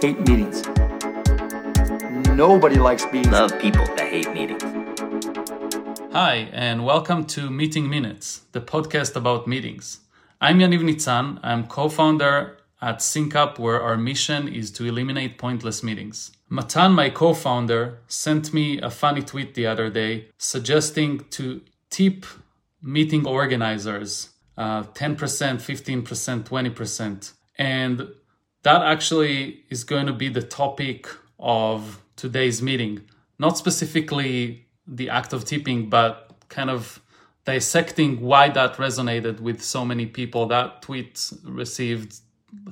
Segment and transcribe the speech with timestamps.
[0.00, 0.66] hate meetings.
[2.34, 3.30] Nobody likes being.
[3.30, 4.62] Love people that hate meetings.
[6.12, 10.00] Hi, and welcome to Meeting Minutes, the podcast about meetings.
[10.40, 11.38] I'm Yaniv Nitzan.
[11.42, 16.32] I'm co founder at SyncUp, where our mission is to eliminate pointless meetings.
[16.48, 22.24] Matan, my co founder, sent me a funny tweet the other day suggesting to tip
[22.82, 27.32] meeting organizers uh, 10%, 15%, 20%.
[27.58, 28.08] And
[28.62, 33.02] that actually is going to be the topic of today's meeting.
[33.38, 37.00] Not specifically the act of tipping, but kind of
[37.44, 40.46] dissecting why that resonated with so many people.
[40.46, 42.16] That tweet received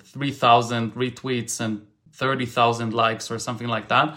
[0.03, 4.17] 3,000 retweets and 30,000 likes or something like that.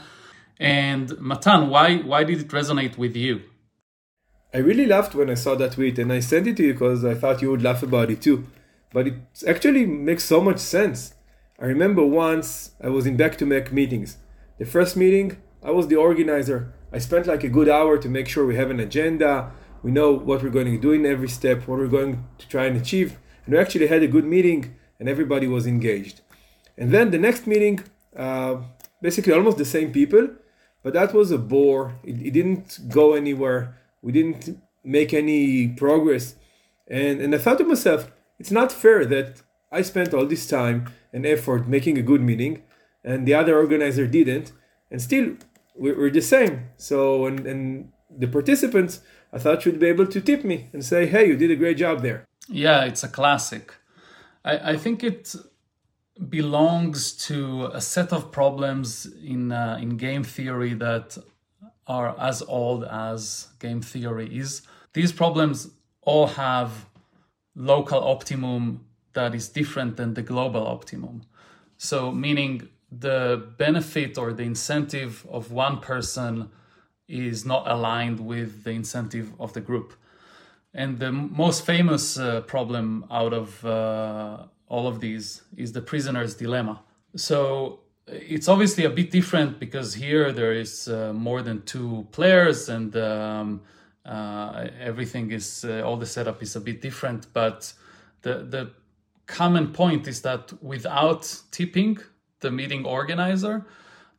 [0.60, 3.42] And Matan, why why did it resonate with you?
[4.54, 7.06] I really laughed when I saw that tweet and I sent it to you because
[7.06, 8.46] I thought you would laugh about it too.
[8.92, 9.14] But it
[9.48, 11.14] actually makes so much sense.
[11.62, 14.18] I remember once I was in back to back meetings.
[14.58, 16.74] The first meeting, I was the organizer.
[16.92, 19.52] I spent like a good hour to make sure we have an agenda,
[19.84, 22.66] we know what we're going to do in every step, what we're going to try
[22.66, 23.20] and achieve.
[23.46, 26.22] And we actually had a good meeting and everybody was engaged.
[26.80, 27.84] And then the next meeting,
[28.16, 28.56] uh,
[29.00, 30.30] basically almost the same people,
[30.82, 31.94] but that was a bore.
[32.04, 36.36] It, it didn't go anywhere we didn't make any progress.
[36.88, 40.92] And, and I thought to myself, it's not fair that I spent all this time
[41.14, 42.64] and effort making a good meeting
[43.04, 44.52] and the other organizer didn't.
[44.90, 45.36] And still,
[45.76, 46.68] we're, the same.
[46.78, 51.06] So, and, and the participants, I thought should be able to tip me and say,
[51.06, 52.26] hey, you did a great job there.
[52.48, 53.74] Yeah, it's a classic.
[54.44, 55.36] I, I think it
[56.30, 61.18] belongs to a set of problems in uh, in game theory that
[61.88, 64.62] are as old as game theory is.
[64.94, 65.70] These problems
[66.02, 66.86] all have
[67.56, 71.24] local optimum that is different than the global optimum.
[71.78, 76.50] So, meaning the benefit or the incentive of one person
[77.08, 79.94] is not aligned with the incentive of the group.
[80.74, 86.36] And the most famous uh, problem out of uh, all of these is the prisoner's
[86.36, 86.82] dilemma.
[87.16, 92.68] So, it's obviously a bit different because here there is uh, more than two players
[92.70, 93.62] and um,
[94.06, 97.72] uh, everything is uh, all the setup is a bit different but
[98.24, 98.72] the the
[99.40, 101.98] common point is that without tipping
[102.42, 103.66] the meeting organizer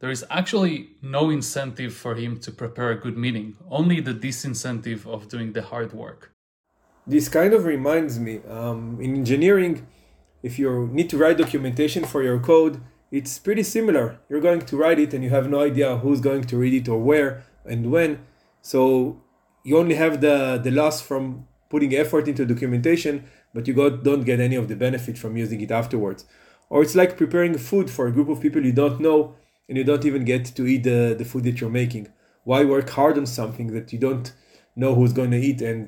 [0.00, 5.06] there is actually no incentive for him to prepare a good meeting only the disincentive
[5.06, 6.32] of doing the hard work
[7.06, 9.86] this kind of reminds me um, in engineering
[10.42, 12.80] if you need to write documentation for your code
[13.12, 14.18] it's pretty similar.
[14.30, 16.88] You're going to write it and you have no idea who's going to read it
[16.88, 18.24] or where and when.
[18.62, 19.20] So
[19.62, 23.14] you only have the, the loss from putting effort into documentation,
[23.54, 26.26] but you got, don't get any of the benefit from using it afterwards.
[26.68, 29.34] Or it's like preparing food for a group of people you don't know
[29.68, 32.08] and you don't even get to eat the, the food that you're making.
[32.44, 34.32] Why work hard on something that you don't
[34.76, 35.84] know who's going to eat and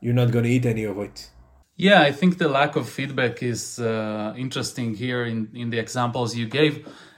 [0.00, 1.30] you're not going to eat any of it?
[1.76, 6.34] Yeah, I think the lack of feedback is uh, interesting here in, in the examples
[6.34, 6.74] you gave.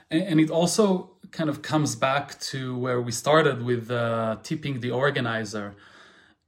[0.09, 4.81] And, and, it also kind of comes back to where we started with uh, tipping
[4.81, 5.75] the organizer.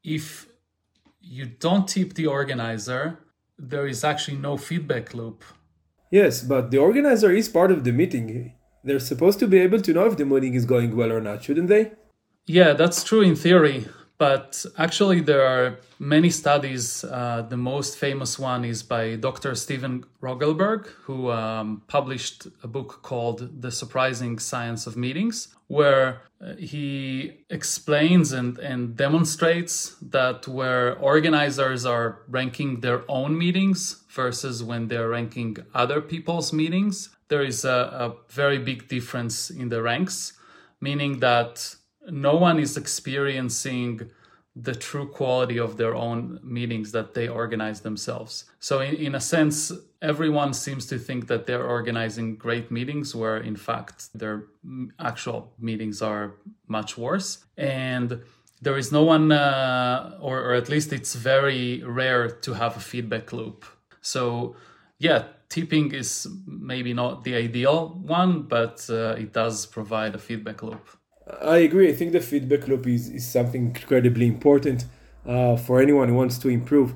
[0.04, 0.48] If
[1.24, 3.20] you don't tip the organizer,
[3.58, 5.44] there is actually no feedback loop.
[6.12, 8.54] Yes, but the organizer is part of the meeting.
[8.84, 11.44] They're supposed to be able to know if the meeting is going well or not,
[11.44, 11.94] shouldn't they?
[12.46, 13.88] Yeah, that's true in theory.
[14.18, 17.04] But actually, there are many studies.
[17.04, 19.56] Uh, the most famous one is by Dr.
[19.56, 26.56] Steven Rogelberg, who um, published a book called The Surprising Science of Meetings, where uh,
[26.56, 34.88] he explains and, and demonstrates that where organizers are ranking their own meetings versus when
[34.90, 40.34] they're ranking other people's meetings, there is a, a very big difference in the ranks,
[40.80, 41.76] meaning that
[42.10, 44.10] no one is experiencing
[44.56, 48.46] the true quality of their own meetings that they organize themselves.
[48.60, 49.72] So, in, in a sense,
[50.02, 54.44] everyone seems to think that they're organizing great meetings, where in fact their
[55.00, 56.36] actual meetings are
[56.68, 57.44] much worse.
[57.58, 58.22] And
[58.62, 62.80] there is no one, uh, or, or at least it's very rare to have a
[62.80, 63.66] feedback loop.
[64.02, 64.56] So,
[65.00, 70.62] yeah, tipping is maybe not the ideal one, but uh, it does provide a feedback
[70.62, 70.88] loop.
[71.42, 71.90] I agree.
[71.90, 74.86] I think the feedback loop is, is something incredibly important
[75.26, 76.96] uh, for anyone who wants to improve.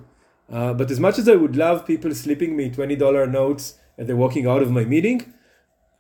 [0.52, 4.16] Uh, but as much as I would love people slipping me $20 notes as they're
[4.16, 5.34] walking out of my meeting,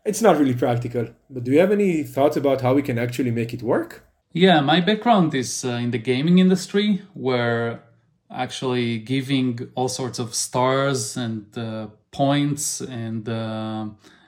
[0.06, 1.07] it's not really practical.
[1.29, 4.03] But do you have any thoughts about how we can actually make it work?
[4.33, 7.83] Yeah, my background is uh, in the gaming industry, where
[8.31, 13.88] actually giving all sorts of stars and uh, points and uh,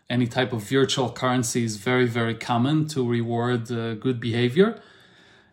[0.09, 4.81] any type of virtual currency is very, very common to reward uh, good behavior.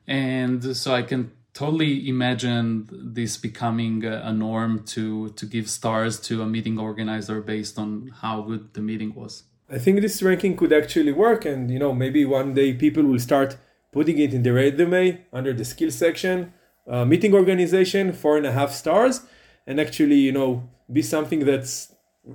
[0.06, 6.42] And so I can totally imagine this becoming a, norm to, to give stars to
[6.42, 9.44] a meeting organizer based on how good the meeting was.
[9.70, 13.18] I think this ranking could actually work, and you know maybe one day people will
[13.18, 13.56] start
[13.90, 16.52] putting it in the resume under the skill section,
[16.86, 19.22] uh, meeting organization four and a half stars,
[19.66, 21.92] and actually you know be something that's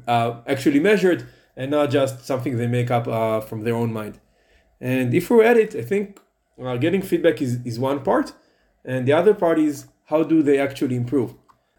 [0.07, 1.25] uh, actually measured
[1.56, 4.19] and not just something they make up uh, from their own mind.
[4.80, 6.19] And if we're at it, I think
[6.62, 8.33] uh, getting feedback is, is one part,
[8.83, 11.33] and the other part is how do they actually improve.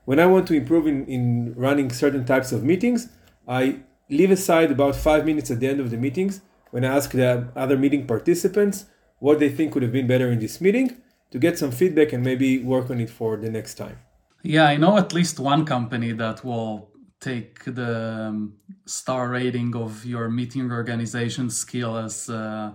[0.05, 3.09] When I want to improve in, in running certain types of meetings,
[3.47, 6.41] I leave aside about five minutes at the end of the meetings
[6.71, 8.87] when I ask the other meeting participants
[9.19, 10.97] what they think could have been better in this meeting
[11.31, 13.99] to get some feedback and maybe work on it for the next time.
[14.43, 16.91] Yeah, I know at least one company that will
[17.23, 18.55] take the um,
[18.85, 22.73] star rating of your meeting organization skill as uh,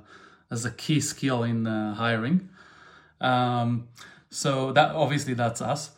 [0.50, 2.50] as a key skill in uh, hiring.
[3.22, 3.90] Um,
[4.30, 5.92] so that obviously that's us.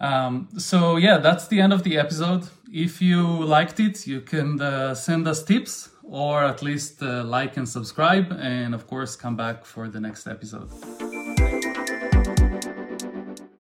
[0.00, 2.48] Um, so yeah, that's the end of the episode.
[2.70, 7.56] If you liked it, you can uh, send us tips or at least uh, like
[7.56, 10.68] and subscribe, and of course, come back for the next episode.